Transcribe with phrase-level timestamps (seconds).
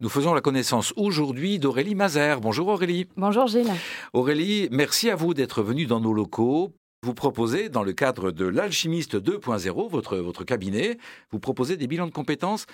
[0.00, 2.40] Nous faisons la connaissance aujourd'hui d'Aurélie Mazer.
[2.40, 3.08] Bonjour Aurélie.
[3.16, 3.72] Bonjour Gilles.
[4.12, 6.72] Aurélie, merci à vous d'être venue dans nos locaux.
[7.02, 10.98] Vous proposez, dans le cadre de l'Alchimiste 2.0, votre, votre cabinet,
[11.32, 12.66] vous proposez des bilans de compétences,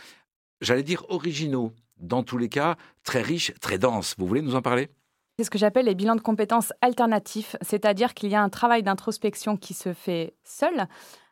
[0.61, 4.15] j'allais dire originaux, dans tous les cas très riches, très denses.
[4.19, 4.91] Vous voulez nous en parler?
[5.39, 8.83] C'est ce que j'appelle les bilans de compétences alternatifs, c'est-à-dire qu'il y a un travail
[8.83, 10.89] d'introspection qui se fait seul,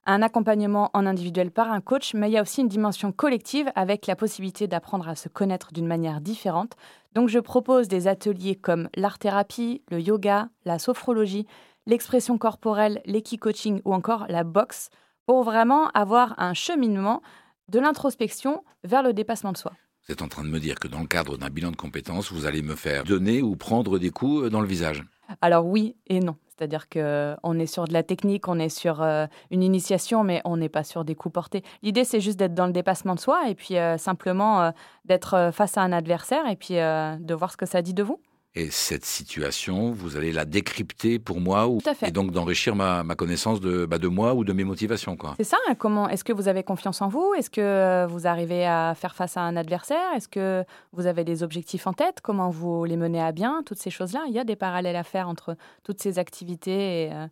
[0.06, 3.70] un accompagnement en individuel par un coach, mais il y a aussi une dimension collective
[3.74, 6.76] avec la possibilité d'apprendre à se connaître d'une manière différente.
[7.14, 11.46] Donc je propose des ateliers comme l'art-thérapie, le yoga, la sophrologie,
[11.86, 14.90] l'expression corporelle, l'équi-coaching ou encore la boxe
[15.26, 17.22] pour vraiment avoir un cheminement
[17.68, 19.72] de l'introspection vers le dépassement de soi.
[20.06, 22.32] Vous êtes en train de me dire que dans le cadre d'un bilan de compétences,
[22.32, 25.04] vous allez me faire donner ou prendre des coups dans le visage.
[25.40, 26.36] Alors oui et non.
[26.62, 30.56] C'est-à-dire qu'on est sur de la technique, on est sur euh, une initiation, mais on
[30.56, 31.64] n'est pas sur des coups portés.
[31.82, 34.70] L'idée, c'est juste d'être dans le dépassement de soi et puis euh, simplement euh,
[35.04, 38.20] d'être face à un adversaire et puis de voir ce que ça dit de vous.
[38.54, 43.62] Et cette situation, vous allez la décrypter pour moi ou, et donc d'enrichir ma, connaissance
[43.62, 45.16] de, bah, de moi ou de mes motivations.
[45.38, 45.56] C'est ça.
[45.68, 47.32] Hein, comment Est-ce que vous avez confiance en vous?
[47.34, 50.12] Est-ce que vous arrivez à faire face à un adversaire?
[50.14, 52.20] Est-ce que vous avez des objectifs en tête?
[52.22, 53.62] Comment vous les menez à bien?
[53.64, 54.24] Toutes ces choses-là.
[54.28, 57.26] Il y a des parallèles à faire entre toutes ces activités et, euh,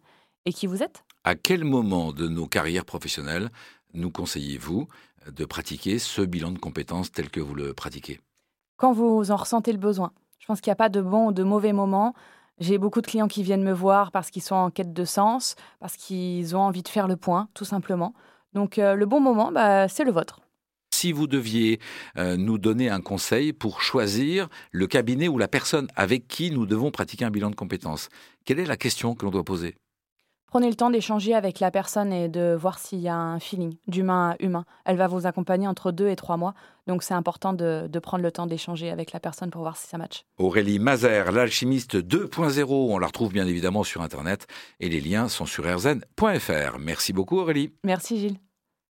[0.47, 1.05] et qui vous êtes.
[1.25, 3.51] À quel moment de nos carrières professionnelles
[3.93, 4.89] nous conseillez-vous
[5.31, 8.21] de pratiquer ce bilan de compétences tel que vous le pratiquez?
[8.79, 10.13] Quand vous en ressentez le besoin.
[10.41, 12.15] Je pense qu'il n'y a pas de bon ou de mauvais moment.
[12.59, 15.55] J'ai beaucoup de clients qui viennent me voir parce qu'ils sont en quête de sens,
[15.79, 18.15] parce qu'ils ont envie de faire le point, tout simplement.
[18.53, 20.41] Donc euh, le bon moment, bah, c'est le vôtre.
[20.93, 21.79] Si vous deviez
[22.19, 26.67] euh, nous donner un conseil pour choisir le cabinet ou la personne avec qui nous
[26.67, 28.09] devons pratiquer un bilan de compétences,
[28.45, 29.77] quelle est la question que l'on doit poser?
[30.51, 33.77] Prenez le temps d'échanger avec la personne et de voir s'il y a un feeling
[33.87, 34.65] d'humain à humain.
[34.85, 36.55] Elle va vous accompagner entre deux et trois mois,
[36.89, 39.87] donc c'est important de, de, prendre le temps d'échanger avec la personne pour voir si
[39.87, 40.25] ça match.
[40.39, 44.49] Aurélie Mazer, l'alchimiste 2.0, on la retrouve bien évidemment sur Internet
[44.81, 46.79] et les liens sont sur rzn.fr.
[46.81, 47.73] Merci beaucoup Aurélie.
[47.85, 48.41] Merci Gilles.